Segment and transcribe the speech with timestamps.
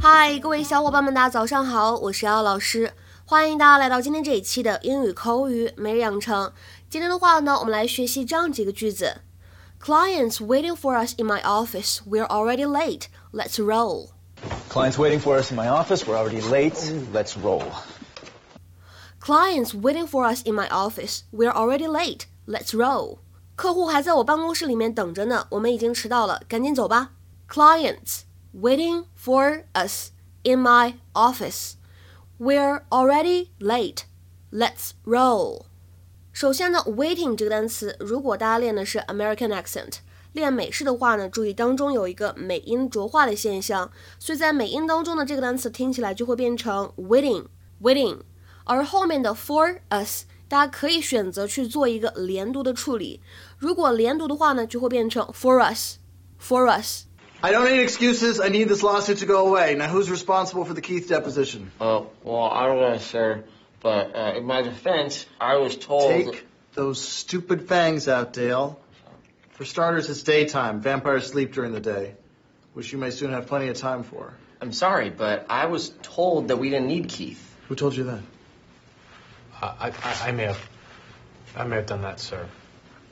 [0.00, 2.92] 嗨，各位小伙伴们，大家早上好，我是瑶老师，
[3.26, 6.50] 欢迎大家来到今天这一期的英语口语每日养成。
[6.88, 9.18] 今天的话呢，我们来学习这样几个句子。
[9.83, 12.01] ：Clients waiting for us in my office.
[12.05, 13.09] We're already late.
[13.31, 14.11] Let's roll.
[14.69, 16.05] Clients waiting for us in my office.
[16.05, 16.75] We're already late.
[17.13, 17.63] Let's roll.
[19.19, 21.23] Clients waiting for us in my office.
[21.31, 22.27] We're already late.
[22.47, 23.19] Let's roll.
[23.55, 27.11] 客户还在我办公室里面等着呢，我们已经迟到了，赶紧走吧。
[27.49, 28.21] Clients
[28.53, 30.11] waiting for us
[30.43, 31.73] in my office.
[32.39, 34.03] We're already late.
[34.51, 35.65] Let's roll.
[36.33, 39.95] 首先呢，waiting 这个单词，如果大家练的是 American accent，
[40.33, 48.19] 练美式的话呢，注意当中有一个美音浊化的现象，所以在美音当中呢，这个单词听起来就会变成 waiting，waiting，
[48.63, 50.23] 而后面的 for us。
[50.47, 53.21] 大家可以选择去做一个连读的处理。
[53.57, 55.97] 如果连读的话呢，就会变成 for us,
[56.41, 57.03] for us.
[57.41, 58.41] I don't need excuses.
[58.41, 59.75] I need this lawsuit to go away.
[59.75, 61.71] Now, who's responsible for the Keith deposition?
[61.79, 63.43] Uh, well, I don't know, sir.
[63.84, 66.10] But uh, in my defense, I was told.
[66.10, 68.80] Take those stupid fangs out, Dale.
[69.50, 70.80] For starters, it's daytime.
[70.80, 72.14] Vampires sleep during the day,
[72.72, 74.32] which you may soon have plenty of time for.
[74.62, 77.56] I'm sorry, but I was told that we didn't need Keith.
[77.68, 78.22] Who told you that?
[79.60, 80.68] I, I, I may have,
[81.54, 82.48] I may have done that, sir.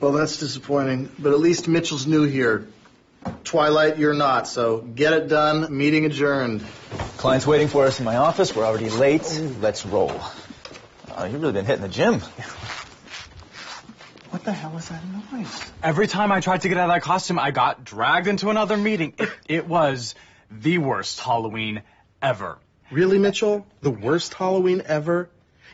[0.01, 2.67] Well, that's disappointing, but at least Mitchell's new here.
[3.45, 5.77] Twilight, you're not, so get it done.
[5.77, 6.65] Meeting adjourned.
[7.19, 8.57] Clients waiting for us in my office.
[8.57, 9.39] We're already late.
[9.61, 10.19] Let's roll.
[11.22, 12.22] Oh, you've really been hitting the gym.
[14.30, 15.48] What the hell is that noise?
[15.82, 18.78] Every time I tried to get out of that costume, I got dragged into another
[18.78, 19.14] meeting.
[19.18, 20.16] It, it was
[20.52, 21.82] the worst Halloween
[22.22, 22.58] ever.
[22.92, 23.66] Really, Mitchell?
[23.82, 25.30] The worst Halloween ever?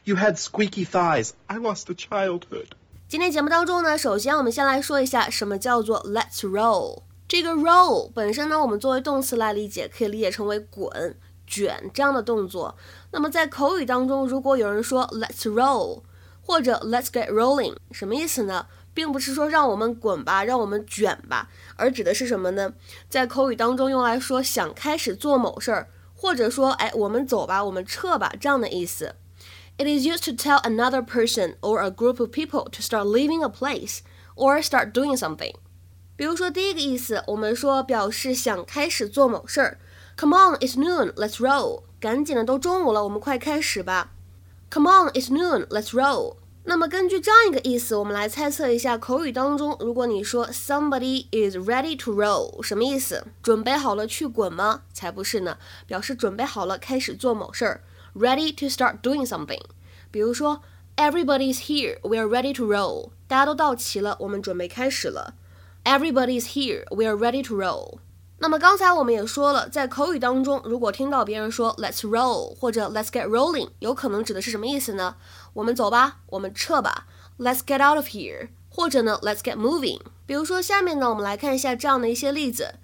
[0.06, 1.34] You had squeaky thighs.
[1.50, 2.76] I lost a childhood.
[3.08, 7.04] 今天节目当中呢，首先我们先来说一下什么叫做 Let's roll。
[7.28, 11.16] 这个 roll 本身呢，我们作为动词来理解，可以理解成为滚、
[11.48, 12.76] 卷这样的动作。
[13.12, 16.04] 那么在口语当中，如果有人说 Let's roll
[16.42, 18.68] 或者 Let's get rolling，什么意思呢？
[18.94, 22.74] 并不是说让我们滚吧，让我们卷吧，而指的是什么呢？
[23.10, 29.16] 在口语当中用来说想开始做某事儿，或者说哎，我们走吧，我们撤吧这样的意思。
[29.78, 33.50] It is used to tell another person or a group of people to start leaving a
[33.50, 34.02] place
[34.36, 35.56] or start doing something.
[36.16, 39.80] 比如说第一个意思，我们说表示想开始做某事儿。
[40.18, 41.84] Come on, it's noon, let's roll.
[42.00, 44.12] 赶紧的，都中午了，我们快开始吧。
[44.70, 46.36] Come on, it's noon, let's roll.
[46.66, 53.26] 那么根据这样一个意思，我们来猜测一下口语当中，如果你说 somebody is ready to roll，什么意思？
[53.42, 54.84] 准备好了去滚吗？
[54.94, 57.82] 才不是呢，表示准备好了开始做某事儿。
[58.16, 59.62] ready to start doing something。
[60.10, 60.62] 比如说，
[60.96, 63.10] Everybody's here, we are ready to roll。
[63.28, 65.34] 大家都到齐了，我们准备开始了。
[65.84, 67.98] Everybody's here, we are ready to roll。
[68.41, 75.17] 那么刚才我们也说了，在口语当中，如果听到别人说 Let's roll 或者 Let's get rolling，有可能指的是什么意思呢？
[75.55, 77.07] 我们走吧，我们撤吧。
[77.37, 80.01] Let's get out of here，或者呢 Let's get moving。
[80.25, 82.77] 比如说下面呢，我们来看一下这样的一些例子。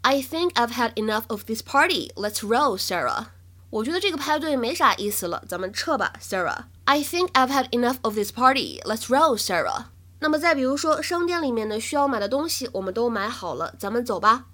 [0.00, 2.10] I think I've had enough of this party.
[2.14, 3.26] Let's roll, Sarah.
[3.70, 6.64] 我觉得这个派对没啥意思了，咱们撤吧，Sarah。
[6.84, 8.80] I think I've had enough of this party.
[8.84, 9.86] Let's roll, Sarah。
[10.20, 14.46] 那么再比如说，商店里面呢需要买的东西我们都买好了，咱们走吧。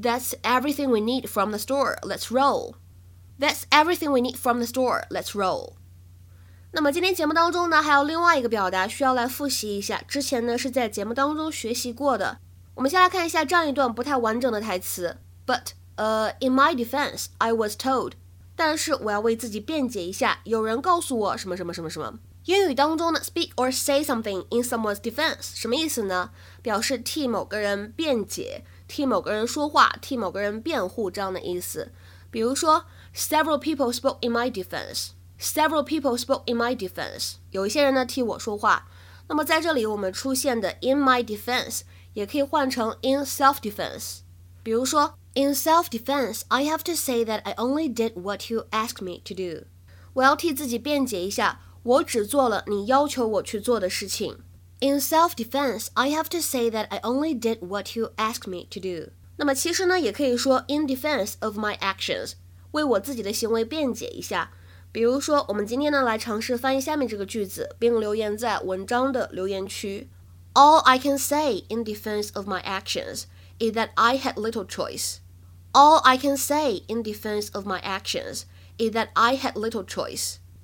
[0.00, 1.96] That's everything we need from the store.
[2.02, 2.74] Let's roll.
[3.38, 5.06] That's everything we need from the store.
[5.10, 5.74] Let's roll.
[6.72, 12.38] 那么今天节目当中呢，还有另外一个表达需要来复习一下，之前呢是在节目当中学习过的。
[12.74, 15.16] 我们先来看一下这样一段不太完整的台词。
[15.46, 18.12] But, uh, in my defense, I was told.
[18.54, 22.18] 但是我要为自己辩解一下，有人告诉我什么什么什么什么。
[22.44, 26.30] 英语当中呢，speak or say something in someone's defense 什么意思呢？
[26.62, 31.93] 表示替某个人辩解， 替某个人说话，替某个人辩护这样的意思。
[32.29, 32.83] 比如说
[33.15, 35.11] ，several people spoke in my defense。
[35.39, 37.35] Several people spoke in my defense。
[37.51, 38.89] 有一些人呢替我说话。
[39.29, 41.83] 那么在这里我们出现的 in my defense
[42.13, 44.19] 也可以换成 in self defense。
[44.61, 45.13] 比如说。
[45.33, 49.65] In self-defense, I have to say that I only did what you asked me to do.
[50.11, 54.39] 我要替自己辩解一下，我只做了你要求我去做的事情。
[54.80, 59.12] In self-defense, I have to say that I only did what you asked me to do.
[59.36, 62.32] 那么其实呢，也可以说 in defense of my actions，
[62.72, 64.50] 为我自己的行为辩解一下。
[64.92, 70.08] 比如说，我们今天呢来尝试翻译下面这个句子，并留言在文章的留言区。
[70.54, 73.24] All I can say in defense of my actions
[73.58, 75.16] is that I had little choice.
[75.72, 78.44] All I can say in defense of my actions
[78.78, 80.36] is that I had little choice.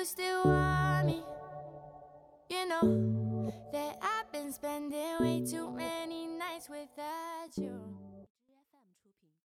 [0.00, 1.22] you still want me.
[2.48, 7.89] You know that I've been spending way too many nights without you.